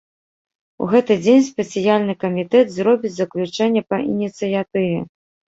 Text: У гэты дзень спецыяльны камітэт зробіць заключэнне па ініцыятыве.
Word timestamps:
У 0.85 0.87
гэты 0.93 1.17
дзень 1.25 1.43
спецыяльны 1.49 2.15
камітэт 2.23 2.73
зробіць 2.79 3.15
заключэнне 3.21 3.81
па 3.91 3.97
ініцыятыве. 4.13 4.99